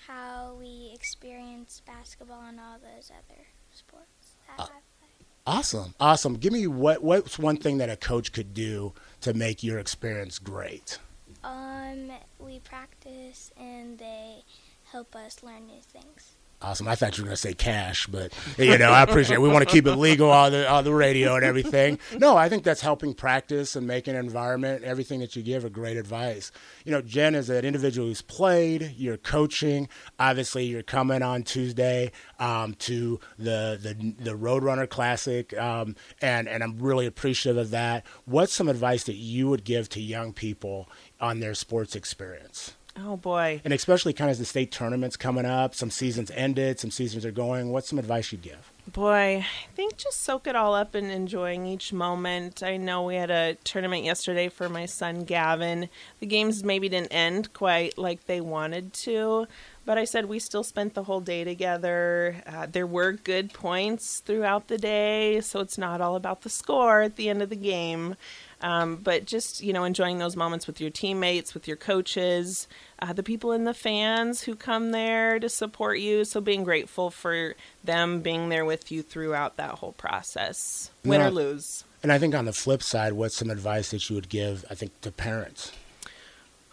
how 0.07 0.55
we 0.59 0.91
experience 0.93 1.81
basketball 1.85 2.43
and 2.47 2.59
all 2.59 2.77
those 2.79 3.09
other 3.11 3.41
sports 3.71 4.35
that 4.47 4.63
uh, 4.63 4.65
I 4.65 4.67
play. 4.67 5.27
Awesome, 5.47 5.93
awesome. 5.99 6.35
Give 6.35 6.51
me 6.51 6.67
what 6.67 7.01
what's 7.01 7.39
one 7.39 7.57
thing 7.57 7.77
that 7.77 7.89
a 7.89 7.95
coach 7.95 8.33
could 8.33 8.53
do 8.53 8.93
to 9.21 9.33
make 9.33 9.63
your 9.63 9.79
experience 9.79 10.37
great. 10.37 10.99
Um, 11.43 12.11
we 12.39 12.59
practice 12.59 13.51
and 13.57 13.97
they 13.97 14.43
help 14.91 15.15
us 15.15 15.43
learn 15.43 15.67
new 15.67 15.81
things. 15.81 16.35
Awesome. 16.61 16.89
I 16.89 16.95
thought 16.95 17.17
you 17.17 17.23
were 17.23 17.27
going 17.27 17.37
to 17.37 17.41
say 17.41 17.53
cash, 17.53 18.05
but 18.07 18.33
you 18.57 18.77
know, 18.77 18.91
I 18.91 19.01
appreciate 19.03 19.35
it. 19.35 19.41
We 19.41 19.47
want 19.47 19.65
to 19.65 19.73
keep 19.73 19.87
it 19.87 19.95
legal 19.95 20.29
on 20.29 20.51
the 20.51 20.69
on 20.69 20.83
the 20.83 20.93
radio 20.93 21.35
and 21.35 21.45
everything. 21.45 21.99
No, 22.17 22.35
I 22.35 22.49
think 22.49 22.65
that's 22.65 22.81
helping 22.81 23.13
practice 23.13 23.77
and 23.77 23.87
making 23.87 24.15
an 24.15 24.25
environment, 24.25 24.83
everything 24.83 25.21
that 25.21 25.37
you 25.37 25.41
give 25.41 25.63
are 25.63 25.69
great 25.69 25.95
advice. 25.95 26.51
You 26.83 26.91
know, 26.91 27.01
Jen 27.01 27.33
is 27.33 27.49
an 27.49 27.63
individual 27.63 28.09
who's 28.09 28.21
played, 28.21 28.93
you're 28.97 29.15
coaching. 29.15 29.87
Obviously, 30.19 30.65
you're 30.65 30.83
coming 30.83 31.21
on 31.21 31.43
Tuesday 31.43 32.11
um, 32.39 32.73
to 32.79 33.21
the 33.37 33.79
the 33.81 34.15
the 34.21 34.37
Roadrunner 34.37 34.89
Classic, 34.89 35.57
um, 35.57 35.95
and 36.21 36.49
and 36.49 36.61
I'm 36.61 36.77
really 36.77 37.05
appreciative 37.05 37.55
of 37.57 37.71
that. 37.71 38.05
What's 38.25 38.53
some 38.53 38.67
advice 38.67 39.05
that 39.05 39.15
you 39.15 39.47
would 39.47 39.63
give 39.63 39.87
to 39.89 40.01
young 40.01 40.33
people 40.33 40.89
on 41.21 41.39
their 41.39 41.53
sports 41.53 41.95
experience? 41.95 42.73
Oh 42.97 43.17
boy! 43.17 43.61
And 43.63 43.73
especially 43.73 44.13
kind 44.13 44.29
of 44.29 44.33
as 44.33 44.39
the 44.39 44.45
state 44.45 44.71
tournaments 44.71 45.15
coming 45.15 45.45
up, 45.45 45.73
some 45.75 45.89
seasons 45.91 46.31
ended, 46.31 46.79
some 46.79 46.91
seasons 46.91 47.25
are 47.25 47.31
going. 47.31 47.71
What's 47.71 47.89
some 47.89 47.99
advice 47.99 48.31
you'd 48.31 48.41
give? 48.41 48.71
Boy, 48.91 49.45
I 49.45 49.75
think 49.75 49.97
just 49.97 50.21
soak 50.21 50.47
it 50.47 50.55
all 50.55 50.73
up 50.73 50.95
and 50.95 51.11
enjoying 51.11 51.67
each 51.67 51.93
moment. 51.93 52.63
I 52.63 52.77
know 52.77 53.03
we 53.03 53.15
had 53.15 53.29
a 53.29 53.55
tournament 53.63 54.03
yesterday 54.03 54.49
for 54.49 54.67
my 54.67 54.87
son 54.87 55.25
Gavin. 55.25 55.89
The 56.19 56.25
games 56.25 56.63
maybe 56.63 56.89
didn't 56.89 57.13
end 57.13 57.53
quite 57.53 57.99
like 57.99 58.25
they 58.25 58.41
wanted 58.41 58.93
to, 58.93 59.47
But 59.85 59.97
I 59.99 60.05
said 60.05 60.25
we 60.25 60.39
still 60.39 60.63
spent 60.63 60.95
the 60.95 61.03
whole 61.03 61.21
day 61.21 61.43
together. 61.43 62.41
Uh, 62.47 62.65
there 62.65 62.87
were 62.87 63.11
good 63.11 63.53
points 63.53 64.19
throughout 64.21 64.67
the 64.67 64.77
day, 64.77 65.39
so 65.41 65.59
it's 65.59 65.77
not 65.77 66.01
all 66.01 66.15
about 66.15 66.41
the 66.41 66.49
score 66.49 67.01
at 67.01 67.15
the 67.15 67.29
end 67.29 67.41
of 67.43 67.49
the 67.49 67.55
game. 67.55 68.15
Um, 68.61 68.97
but 68.97 69.25
just 69.25 69.61
you 69.61 69.73
know, 69.73 69.83
enjoying 69.83 70.17
those 70.17 70.35
moments 70.35 70.67
with 70.67 70.81
your 70.81 70.89
teammates, 70.89 71.53
with 71.53 71.67
your 71.67 71.77
coaches, 71.77 72.67
uh, 72.99 73.13
the 73.13 73.23
people 73.23 73.51
in 73.51 73.63
the 73.63 73.73
fans 73.73 74.41
who 74.41 74.55
come 74.55 74.91
there 74.91 75.39
to 75.39 75.49
support 75.49 75.99
you. 75.99 76.25
So 76.25 76.41
being 76.41 76.63
grateful 76.63 77.09
for 77.09 77.55
them 77.83 78.21
being 78.21 78.49
there 78.49 78.65
with 78.65 78.91
you 78.91 79.01
throughout 79.01 79.57
that 79.57 79.75
whole 79.75 79.93
process, 79.93 80.91
win 81.05 81.21
or 81.21 81.31
lose. 81.31 81.83
And 82.01 82.11
I 82.11 82.17
think 82.17 82.35
on 82.35 82.45
the 82.45 82.53
flip 82.53 82.81
side, 82.83 83.13
what's 83.13 83.35
some 83.35 83.49
advice 83.49 83.91
that 83.91 84.09
you 84.09 84.15
would 84.15 84.29
give? 84.29 84.65
I 84.69 84.75
think 84.75 84.99
to 85.01 85.11
parents. 85.11 85.71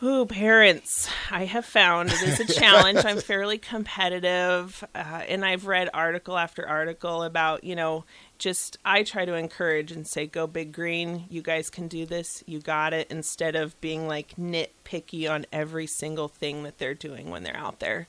Ooh, 0.03 0.26
parents. 0.26 1.09
I 1.31 1.47
have 1.47 1.65
found 1.65 2.11
it 2.11 2.23
is 2.23 2.38
a 2.38 2.53
challenge. 2.53 3.03
I'm 3.07 3.19
fairly 3.19 3.57
competitive, 3.57 4.85
uh, 4.95 5.23
and 5.26 5.43
I've 5.43 5.67
read 5.67 5.88
article 5.95 6.37
after 6.37 6.69
article 6.69 7.23
about, 7.23 7.65
you 7.65 7.75
know, 7.75 8.05
just 8.37 8.76
I 8.85 9.05
try 9.05 9.25
to 9.25 9.33
encourage 9.33 9.93
and 9.93 10.07
say, 10.07 10.26
go 10.26 10.47
big 10.47 10.73
green. 10.73 11.25
You 11.31 11.41
guys 11.41 11.71
can 11.71 11.88
do 11.88 12.05
this. 12.05 12.45
You 12.47 12.61
got 12.61 12.93
it. 12.93 13.11
Instead 13.11 13.57
of 13.57 13.81
being 13.81 14.07
like 14.07 14.35
nitpicky 14.37 15.31
on 15.31 15.47
every 15.50 15.87
single 15.87 16.29
thing 16.29 16.65
that 16.65 16.76
they're 16.76 16.93
doing 16.93 17.31
when 17.31 17.43
they're 17.43 17.57
out 17.57 17.81
there. 17.81 18.07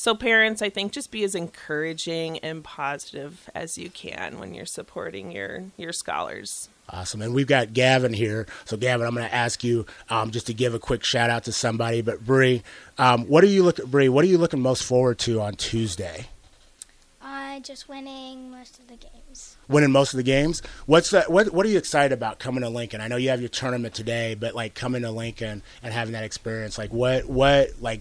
So, 0.00 0.14
parents, 0.14 0.62
I 0.62 0.70
think 0.70 0.92
just 0.92 1.10
be 1.10 1.24
as 1.24 1.34
encouraging 1.34 2.38
and 2.38 2.64
positive 2.64 3.50
as 3.54 3.76
you 3.76 3.90
can 3.90 4.38
when 4.38 4.54
you're 4.54 4.64
supporting 4.64 5.30
your, 5.30 5.64
your 5.76 5.92
scholars. 5.92 6.70
Awesome. 6.88 7.20
And 7.20 7.34
we've 7.34 7.46
got 7.46 7.74
Gavin 7.74 8.14
here. 8.14 8.46
So, 8.64 8.78
Gavin, 8.78 9.06
I'm 9.06 9.14
going 9.14 9.28
to 9.28 9.34
ask 9.34 9.62
you 9.62 9.84
um, 10.08 10.30
just 10.30 10.46
to 10.46 10.54
give 10.54 10.72
a 10.72 10.78
quick 10.78 11.04
shout 11.04 11.28
out 11.28 11.44
to 11.44 11.52
somebody. 11.52 12.00
But, 12.00 12.24
Bree, 12.24 12.62
um, 12.96 13.26
what 13.26 13.44
are 13.44 13.48
you 13.48 13.62
looking, 13.62 13.84
Bree, 13.88 14.08
what 14.08 14.24
are 14.24 14.28
you 14.28 14.38
looking 14.38 14.62
most 14.62 14.84
forward 14.84 15.18
to 15.18 15.42
on 15.42 15.52
Tuesday? 15.56 16.28
Uh, 17.20 17.60
just 17.60 17.86
winning 17.86 18.50
most 18.50 18.78
of 18.78 18.88
the 18.88 18.96
games. 18.96 19.58
Winning 19.68 19.92
most 19.92 20.14
of 20.14 20.16
the 20.16 20.22
games. 20.22 20.62
What's 20.86 21.10
that? 21.10 21.30
What 21.30 21.52
What 21.52 21.66
are 21.66 21.68
you 21.68 21.76
excited 21.76 22.14
about 22.14 22.38
coming 22.38 22.62
to 22.62 22.70
Lincoln? 22.70 23.02
I 23.02 23.08
know 23.08 23.16
you 23.16 23.28
have 23.28 23.40
your 23.40 23.50
tournament 23.50 23.92
today, 23.92 24.34
but 24.34 24.54
like 24.54 24.74
coming 24.74 25.02
to 25.02 25.10
Lincoln 25.10 25.62
and 25.82 25.92
having 25.92 26.14
that 26.14 26.24
experience, 26.24 26.78
like 26.78 26.90
what 26.90 27.26
what 27.26 27.72
like 27.82 28.00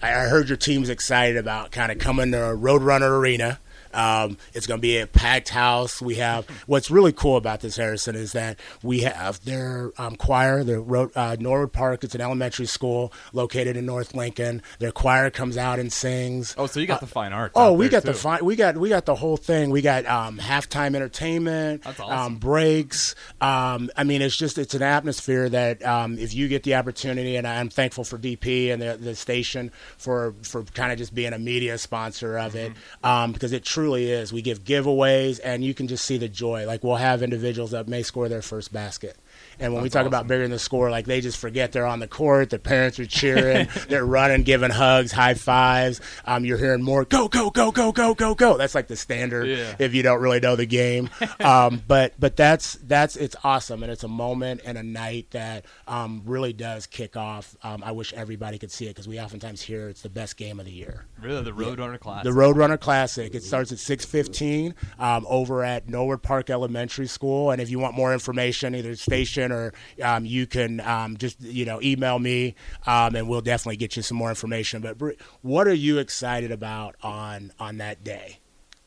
I 0.00 0.28
heard 0.28 0.48
your 0.48 0.56
team's 0.56 0.88
excited 0.88 1.36
about 1.36 1.72
kind 1.72 1.90
of 1.90 1.98
coming 1.98 2.30
to 2.32 2.38
Roadrunner 2.38 3.10
Arena 3.18 3.58
um, 3.94 4.36
it's 4.54 4.66
going 4.66 4.78
to 4.78 4.82
be 4.82 4.98
a 4.98 5.06
packed 5.06 5.48
house. 5.48 6.00
We 6.00 6.16
have 6.16 6.46
what's 6.66 6.90
really 6.90 7.12
cool 7.12 7.36
about 7.36 7.60
this 7.60 7.76
Harrison 7.76 8.14
is 8.14 8.32
that 8.32 8.58
we 8.82 9.00
have 9.00 9.44
their 9.44 9.92
um, 9.98 10.16
choir. 10.16 10.64
Their 10.64 10.82
uh, 11.16 11.36
Norwood 11.38 11.72
Park. 11.72 12.04
It's 12.04 12.14
an 12.14 12.20
elementary 12.20 12.66
school 12.66 13.12
located 13.32 13.76
in 13.76 13.86
North 13.86 14.14
Lincoln. 14.14 14.62
Their 14.78 14.92
choir 14.92 15.30
comes 15.30 15.56
out 15.56 15.78
and 15.78 15.92
sings. 15.92 16.54
Oh, 16.58 16.66
so 16.66 16.80
you 16.80 16.86
got 16.86 16.98
uh, 16.98 17.06
the 17.06 17.06
fine 17.06 17.32
art. 17.32 17.52
Oh, 17.54 17.72
we 17.72 17.88
got 17.88 18.02
too. 18.02 18.08
the 18.08 18.14
fine. 18.14 18.44
We 18.44 18.56
got 18.56 18.76
we 18.76 18.88
got 18.88 19.06
the 19.06 19.14
whole 19.14 19.36
thing. 19.36 19.70
We 19.70 19.82
got 19.82 20.06
um, 20.06 20.38
halftime 20.38 20.94
entertainment. 20.94 21.82
That's 21.82 22.00
awesome. 22.00 22.18
Um, 22.18 22.36
breaks. 22.36 23.14
Um, 23.40 23.90
I 23.96 24.04
mean, 24.04 24.22
it's 24.22 24.36
just 24.36 24.58
it's 24.58 24.74
an 24.74 24.82
atmosphere 24.82 25.48
that 25.48 25.84
um, 25.84 26.18
if 26.18 26.34
you 26.34 26.48
get 26.48 26.62
the 26.62 26.74
opportunity, 26.74 27.36
and 27.36 27.46
I'm 27.46 27.68
thankful 27.68 28.04
for 28.04 28.18
DP 28.18 28.72
and 28.72 28.80
the, 28.80 28.96
the 28.96 29.14
station 29.14 29.72
for 29.96 30.34
for 30.42 30.64
kind 30.64 30.92
of 30.92 30.98
just 30.98 31.14
being 31.14 31.32
a 31.32 31.38
media 31.38 31.78
sponsor 31.78 32.38
of 32.38 32.54
it 32.54 32.72
mm-hmm. 33.02 33.32
because 33.32 33.52
it 33.52 33.64
truly 33.78 34.10
is. 34.10 34.32
We 34.32 34.42
give 34.42 34.64
giveaways, 34.64 35.38
and 35.44 35.64
you 35.64 35.72
can 35.72 35.86
just 35.86 36.04
see 36.04 36.18
the 36.18 36.28
joy. 36.28 36.66
Like 36.66 36.82
we'll 36.82 36.96
have 36.96 37.22
individuals 37.22 37.70
that 37.70 37.86
may 37.86 38.02
score 38.02 38.28
their 38.28 38.42
first 38.42 38.72
basket. 38.72 39.16
And 39.60 39.72
when 39.72 39.82
That's 39.82 39.94
we 39.94 39.98
talk 39.98 40.00
awesome. 40.00 40.08
about 40.08 40.26
bigger 40.28 40.42
than 40.42 40.50
the 40.52 40.58
score, 40.58 40.90
like 40.90 41.06
they 41.06 41.20
just 41.20 41.38
forget 41.38 41.72
they're 41.72 41.86
on 41.86 41.98
the 41.98 42.08
court. 42.08 42.50
The 42.50 42.58
parents 42.58 42.98
are 42.98 43.06
cheering, 43.06 43.68
they're 43.88 44.04
running, 44.04 44.42
giving 44.42 44.70
hugs, 44.70 45.10
high 45.10 45.34
fives. 45.34 46.00
Um, 46.24 46.44
you're 46.44 46.58
hearing 46.58 46.82
more 46.82 47.04
go, 47.04 47.28
go, 47.28 47.50
go, 47.50 47.70
go, 47.70 47.92
go, 47.92 48.14
go, 48.14 48.34
go. 48.34 48.56
That's 48.56 48.74
like 48.74 48.88
the 48.88 48.96
standard 48.96 49.46
yeah. 49.46 49.74
if 49.78 49.94
you 49.94 50.02
don't 50.02 50.20
really 50.20 50.40
know 50.40 50.56
the 50.56 50.66
game. 50.66 51.10
um, 51.40 51.82
but 51.88 52.14
but 52.18 52.36
that's 52.36 52.74
that's 52.82 53.16
it's 53.16 53.36
awesome, 53.42 53.82
and 53.82 53.90
it's 53.90 54.04
a 54.04 54.08
moment 54.08 54.60
and 54.64 54.78
a 54.78 54.82
night 54.82 55.30
that 55.30 55.64
um, 55.86 56.22
really 56.24 56.52
does 56.52 56.86
kick 56.86 57.16
off. 57.16 57.56
Um, 57.62 57.82
I 57.84 57.92
wish 57.92 58.12
everybody 58.12 58.58
could 58.58 58.70
see 58.70 58.86
it 58.86 58.90
because 58.90 59.08
we 59.08 59.20
oftentimes 59.20 59.62
hear 59.62 59.88
it's 59.88 60.02
the 60.02 60.08
best 60.08 60.36
game 60.36 60.60
of 60.60 60.66
the 60.66 60.72
year. 60.72 61.06
Really, 61.20 61.42
the 61.42 61.52
Roadrunner 61.52 61.92
yeah. 61.92 61.98
Classic. 61.98 62.24
The 62.24 62.38
Roadrunner 62.38 62.78
Classic. 62.78 63.34
It 63.34 63.42
starts 63.42 63.67
at 63.72 63.78
six 63.78 64.04
fifteen 64.04 64.74
um, 64.98 65.26
over 65.28 65.64
at 65.64 65.88
Norwood 65.88 66.22
Park 66.22 66.50
Elementary 66.50 67.06
School, 67.06 67.50
and 67.50 67.60
if 67.60 67.70
you 67.70 67.78
want 67.78 67.94
more 67.94 68.12
information, 68.12 68.74
either 68.74 68.94
station 68.96 69.52
or 69.52 69.72
um, 70.02 70.24
you 70.24 70.46
can 70.46 70.80
um, 70.80 71.16
just 71.16 71.40
you 71.40 71.64
know 71.64 71.80
email 71.82 72.18
me, 72.18 72.54
um, 72.86 73.14
and 73.14 73.28
we'll 73.28 73.40
definitely 73.40 73.76
get 73.76 73.96
you 73.96 74.02
some 74.02 74.16
more 74.16 74.30
information. 74.30 74.80
But 74.80 74.96
what 75.42 75.66
are 75.66 75.74
you 75.74 75.98
excited 75.98 76.50
about 76.50 76.96
on 77.02 77.52
on 77.58 77.78
that 77.78 78.04
day? 78.04 78.38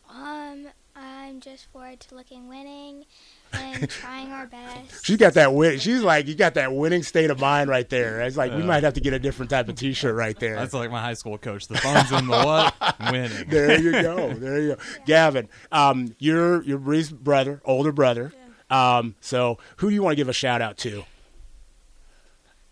Um, 0.09 0.67
I'm 0.95 1.39
just 1.39 1.71
forward 1.71 1.99
to 2.01 2.15
looking 2.15 2.47
winning 2.47 3.05
and 3.53 3.89
trying 3.89 4.31
our 4.31 4.47
best. 4.47 5.05
She 5.05 5.17
got 5.17 5.33
that 5.33 5.53
win. 5.53 5.79
She's 5.79 6.01
like, 6.01 6.27
you 6.27 6.35
got 6.35 6.53
that 6.55 6.73
winning 6.73 7.03
state 7.03 7.29
of 7.29 7.39
mind 7.39 7.69
right 7.69 7.89
there. 7.89 8.21
It's 8.21 8.37
like 8.37 8.51
uh, 8.51 8.57
we 8.57 8.63
might 8.63 8.83
have 8.83 8.93
to 8.95 9.01
get 9.01 9.13
a 9.13 9.19
different 9.19 9.49
type 9.49 9.69
of 9.69 9.75
T-shirt 9.75 10.15
right 10.15 10.37
there. 10.39 10.55
That's 10.55 10.73
like 10.73 10.91
my 10.91 11.01
high 11.01 11.13
school 11.13 11.37
coach. 11.37 11.67
The 11.67 11.77
phone's 11.77 12.11
in 12.11 12.27
the 12.27 12.31
what? 12.31 12.73
Winning. 13.11 13.49
There 13.49 13.79
you 13.79 13.91
go. 13.91 14.33
There 14.41 14.59
you 14.59 14.75
go. 14.75 14.77
Yeah. 14.97 15.03
Gavin, 15.05 15.49
um, 15.71 16.15
you're 16.19 16.63
your 16.63 16.77
Bree's 16.79 17.11
brother, 17.11 17.61
older 17.65 17.91
brother. 17.91 18.33
Um, 18.69 19.15
so 19.19 19.57
who 19.77 19.89
do 19.89 19.95
you 19.95 20.01
want 20.01 20.13
to 20.13 20.15
give 20.15 20.29
a 20.29 20.33
shout 20.33 20.61
out 20.61 20.77
to? 20.79 21.03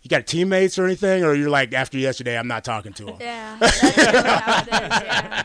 You 0.02 0.08
got 0.08 0.26
teammates 0.26 0.78
or 0.78 0.86
anything, 0.86 1.24
or 1.24 1.34
you're 1.34 1.50
like 1.50 1.74
after 1.74 1.98
yesterday, 1.98 2.38
I'm 2.38 2.48
not 2.48 2.64
talking 2.64 2.94
to 2.94 3.08
him. 3.08 3.16
Yeah, 3.20 3.58
yeah. 3.84 5.44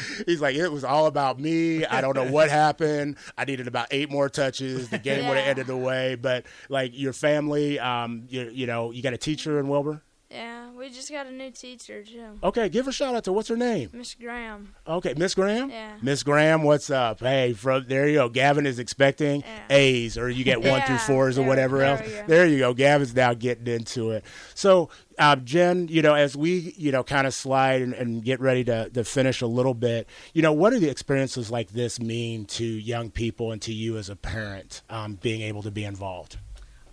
He's 0.26 0.40
like, 0.40 0.56
it 0.56 0.68
was 0.68 0.84
all 0.84 1.06
about 1.06 1.38
me. 1.38 1.84
I 1.84 2.00
don't 2.00 2.16
know 2.16 2.30
what 2.30 2.50
happened. 2.62 3.16
I 3.36 3.44
needed 3.44 3.68
about 3.68 3.88
eight 3.90 4.10
more 4.10 4.28
touches. 4.28 4.88
The 4.88 4.98
game 4.98 5.22
yeah. 5.22 5.28
would 5.28 5.38
have 5.38 5.46
ended 5.46 5.66
the 5.66 5.76
way. 5.76 6.14
But 6.14 6.46
like 6.68 6.92
your 6.94 7.12
family, 7.12 7.78
um, 7.78 8.24
you, 8.28 8.50
you 8.52 8.66
know, 8.66 8.90
you 8.90 9.02
got 9.02 9.14
a 9.14 9.18
teacher 9.18 9.58
in 9.58 9.68
Wilber. 9.68 10.02
Yeah, 10.32 10.70
we 10.70 10.88
just 10.88 11.10
got 11.10 11.26
a 11.26 11.30
new 11.30 11.50
teacher 11.50 12.02
too. 12.02 12.38
Okay, 12.42 12.70
give 12.70 12.88
a 12.88 12.92
shout 12.92 13.14
out 13.14 13.24
to 13.24 13.32
what's 13.32 13.48
her 13.48 13.56
name? 13.56 13.90
Miss 13.92 14.14
Graham. 14.14 14.74
Okay, 14.86 15.12
Miss 15.14 15.34
Graham. 15.34 15.68
Yeah. 15.68 15.96
Miss 16.00 16.22
Graham, 16.22 16.62
what's 16.62 16.88
up? 16.88 17.20
Hey, 17.20 17.52
from 17.52 17.84
there 17.86 18.08
you 18.08 18.14
go. 18.14 18.28
Gavin 18.30 18.64
is 18.64 18.78
expecting 18.78 19.42
yeah. 19.42 19.60
A's, 19.68 20.16
or 20.16 20.30
you 20.30 20.42
get 20.42 20.60
one 20.60 20.68
yeah, 20.68 20.86
through 20.86 20.98
fours 20.98 21.38
or 21.38 21.46
whatever 21.46 21.78
there, 21.78 21.86
else. 21.86 22.26
There 22.26 22.46
you 22.46 22.58
go. 22.60 22.72
Gavin's 22.72 23.14
now 23.14 23.34
getting 23.34 23.66
into 23.66 24.12
it. 24.12 24.24
So, 24.54 24.88
uh, 25.18 25.36
Jen, 25.36 25.88
you 25.88 26.00
know, 26.00 26.14
as 26.14 26.34
we 26.34 26.74
you 26.78 26.92
know 26.92 27.04
kind 27.04 27.26
of 27.26 27.34
slide 27.34 27.82
and, 27.82 27.92
and 27.92 28.24
get 28.24 28.40
ready 28.40 28.64
to 28.64 28.88
to 28.90 29.04
finish 29.04 29.42
a 29.42 29.46
little 29.46 29.74
bit, 29.74 30.08
you 30.32 30.40
know, 30.40 30.52
what 30.52 30.70
do 30.70 30.78
the 30.78 30.88
experiences 30.88 31.50
like 31.50 31.72
this 31.72 32.00
mean 32.00 32.46
to 32.46 32.64
young 32.64 33.10
people 33.10 33.52
and 33.52 33.60
to 33.62 33.72
you 33.74 33.98
as 33.98 34.08
a 34.08 34.16
parent, 34.16 34.80
um, 34.88 35.16
being 35.20 35.42
able 35.42 35.62
to 35.62 35.70
be 35.70 35.84
involved? 35.84 36.38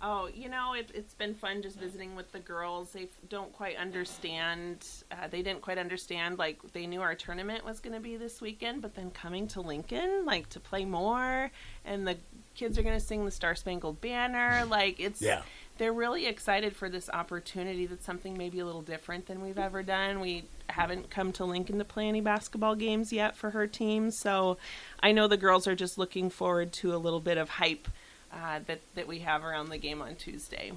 Oh, 0.02 0.30
you 0.34 0.48
know, 0.48 0.72
it, 0.72 0.90
has 0.94 1.12
been 1.14 1.34
fun 1.34 1.60
just 1.60 1.78
visiting 1.78 2.16
with 2.16 2.32
the 2.32 2.38
girls. 2.38 2.92
They 2.92 3.08
don't 3.28 3.52
quite 3.52 3.76
understand. 3.76 4.86
Uh, 5.12 5.28
they 5.28 5.42
didn't 5.42 5.60
quite 5.60 5.76
understand. 5.76 6.38
Like 6.38 6.58
they 6.72 6.86
knew 6.86 7.02
our 7.02 7.14
tournament 7.14 7.66
was 7.66 7.80
going 7.80 7.92
to 7.92 8.00
be 8.00 8.16
this 8.16 8.40
weekend, 8.40 8.80
but 8.80 8.94
then 8.94 9.10
coming 9.10 9.46
to 9.48 9.60
Lincoln, 9.60 10.24
like 10.24 10.48
to 10.50 10.60
play 10.60 10.86
more, 10.86 11.50
and 11.84 12.08
the 12.08 12.16
kids 12.54 12.78
are 12.78 12.82
going 12.82 12.98
to 12.98 13.04
sing 13.04 13.26
the 13.26 13.30
Star 13.30 13.54
Spangled 13.54 14.00
Banner. 14.00 14.64
Like 14.64 14.98
it's, 14.98 15.20
yeah. 15.20 15.42
they're 15.76 15.92
really 15.92 16.26
excited 16.26 16.74
for 16.74 16.88
this 16.88 17.10
opportunity. 17.10 17.84
That's 17.84 18.06
something 18.06 18.38
maybe 18.38 18.60
a 18.60 18.64
little 18.64 18.82
different 18.82 19.26
than 19.26 19.42
we've 19.42 19.58
ever 19.58 19.82
done. 19.82 20.20
We 20.20 20.44
haven't 20.70 21.10
come 21.10 21.30
to 21.32 21.44
Lincoln 21.44 21.76
to 21.76 21.84
play 21.84 22.08
any 22.08 22.22
basketball 22.22 22.74
games 22.74 23.12
yet 23.12 23.36
for 23.36 23.50
her 23.50 23.66
team, 23.66 24.10
so 24.10 24.56
I 25.02 25.12
know 25.12 25.28
the 25.28 25.36
girls 25.36 25.66
are 25.66 25.76
just 25.76 25.98
looking 25.98 26.30
forward 26.30 26.72
to 26.74 26.94
a 26.94 26.96
little 26.96 27.20
bit 27.20 27.36
of 27.36 27.50
hype 27.50 27.86
uh, 28.32 28.60
that 28.66 28.80
that 28.94 29.06
we 29.06 29.20
have 29.20 29.44
around 29.44 29.68
the 29.70 29.78
game 29.78 30.00
on 30.02 30.16
Tuesday. 30.16 30.72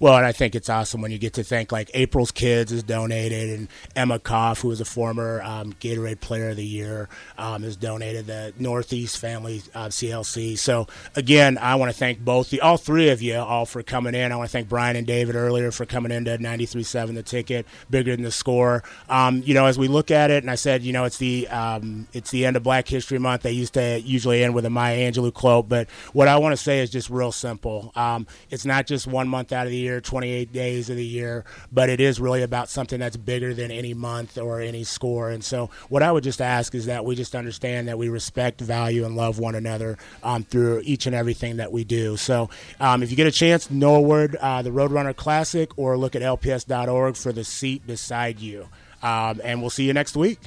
Well, 0.00 0.16
and 0.16 0.26
I 0.26 0.32
think 0.32 0.54
it's 0.54 0.68
awesome 0.68 1.00
when 1.00 1.12
you 1.12 1.18
get 1.18 1.34
to 1.34 1.44
think 1.44 1.70
like 1.70 1.90
April's 1.94 2.32
Kids 2.32 2.72
is 2.72 2.82
donated, 2.82 3.58
and 3.58 3.68
Emma 3.94 4.18
Koff, 4.18 4.60
who 4.60 4.70
is 4.70 4.80
a 4.80 4.84
former 4.84 5.40
um, 5.42 5.72
Gatorade 5.74 6.20
Player 6.20 6.50
of 6.50 6.56
the 6.56 6.64
Year, 6.64 7.08
um, 7.38 7.62
has 7.62 7.76
donated 7.76 8.26
the 8.26 8.52
Northeast 8.58 9.18
Family 9.18 9.62
uh, 9.74 9.86
CLC. 9.86 10.58
So 10.58 10.88
again, 11.14 11.58
I 11.58 11.76
want 11.76 11.92
to 11.92 11.96
thank 11.96 12.18
both 12.20 12.50
the 12.50 12.60
all 12.60 12.76
three 12.76 13.10
of 13.10 13.22
you 13.22 13.36
all 13.36 13.66
for 13.66 13.82
coming 13.82 14.14
in. 14.14 14.32
I 14.32 14.36
want 14.36 14.50
to 14.50 14.52
thank 14.52 14.68
Brian 14.68 14.96
and 14.96 15.06
David 15.06 15.36
earlier 15.36 15.70
for 15.70 15.86
coming 15.86 16.10
into 16.10 16.36
93.7 16.36 17.14
The 17.14 17.22
Ticket, 17.22 17.66
bigger 17.88 18.16
than 18.16 18.24
the 18.24 18.32
score. 18.32 18.82
Um, 19.08 19.42
you 19.44 19.54
know, 19.54 19.66
as 19.66 19.78
we 19.78 19.88
look 19.88 20.10
at 20.10 20.30
it, 20.30 20.42
and 20.42 20.50
I 20.50 20.56
said, 20.56 20.82
you 20.82 20.92
know, 20.92 21.04
it's 21.04 21.18
the 21.18 21.46
um, 21.48 22.08
it's 22.12 22.30
the 22.30 22.46
end 22.46 22.56
of 22.56 22.62
Black 22.62 22.88
History 22.88 23.18
Month. 23.18 23.42
They 23.42 23.52
used 23.52 23.74
to 23.74 24.00
usually 24.00 24.42
end 24.42 24.54
with 24.54 24.64
a 24.64 24.70
Maya 24.70 25.10
Angelou 25.10 25.32
quote, 25.32 25.68
but 25.68 25.88
what 26.12 26.26
I 26.26 26.36
want 26.38 26.52
to 26.52 26.56
say 26.56 26.80
is 26.80 26.90
just 26.90 27.10
real 27.10 27.32
simple. 27.32 27.92
Um, 27.94 28.26
it's 28.50 28.64
not 28.64 28.86
just 28.86 29.06
one 29.06 29.28
month 29.28 29.52
out 29.52 29.66
of 29.66 29.70
the 29.70 29.83
year, 29.84 30.00
28 30.00 30.52
days 30.52 30.90
of 30.90 30.96
the 30.96 31.04
year, 31.04 31.44
but 31.70 31.88
it 31.88 32.00
is 32.00 32.20
really 32.20 32.42
about 32.42 32.68
something 32.68 32.98
that's 32.98 33.16
bigger 33.16 33.54
than 33.54 33.70
any 33.70 33.94
month 33.94 34.38
or 34.38 34.60
any 34.60 34.84
score. 34.84 35.30
And 35.30 35.44
so, 35.44 35.70
what 35.88 36.02
I 36.02 36.10
would 36.10 36.24
just 36.24 36.40
ask 36.40 36.74
is 36.74 36.86
that 36.86 37.04
we 37.04 37.14
just 37.14 37.34
understand 37.34 37.88
that 37.88 37.98
we 37.98 38.08
respect, 38.08 38.60
value, 38.60 39.04
and 39.04 39.16
love 39.16 39.38
one 39.38 39.54
another 39.54 39.98
um, 40.22 40.44
through 40.44 40.82
each 40.84 41.06
and 41.06 41.14
everything 41.14 41.58
that 41.58 41.70
we 41.72 41.84
do. 41.84 42.16
So, 42.16 42.50
um, 42.80 43.02
if 43.02 43.10
you 43.10 43.16
get 43.16 43.26
a 43.26 43.32
chance, 43.32 43.70
Norwood, 43.70 44.36
uh, 44.36 44.62
the 44.62 44.70
Roadrunner 44.70 45.14
Classic, 45.14 45.70
or 45.76 45.96
look 45.96 46.16
at 46.16 46.22
lps.org 46.22 47.16
for 47.16 47.32
the 47.32 47.44
seat 47.44 47.86
beside 47.86 48.40
you. 48.40 48.68
Um, 49.02 49.40
and 49.44 49.60
we'll 49.60 49.70
see 49.70 49.84
you 49.84 49.92
next 49.92 50.16
week. 50.16 50.40